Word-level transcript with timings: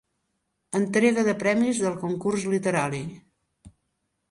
Entrega 0.79 1.25
de 1.29 1.35
premis 1.43 1.83
del 1.85 1.99
Concurs 2.05 2.49
Literari. 2.55 3.05